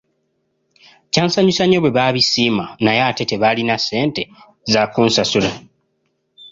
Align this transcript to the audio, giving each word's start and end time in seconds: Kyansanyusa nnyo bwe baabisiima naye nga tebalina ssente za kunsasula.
Kyansanyusa 1.11 1.63
nnyo 1.65 1.79
bwe 1.81 1.95
baabisiima 1.95 2.65
naye 2.83 3.01
nga 3.07 3.25
tebalina 3.29 3.75
ssente 3.81 4.21
za 4.71 4.81
kunsasula. 4.93 5.51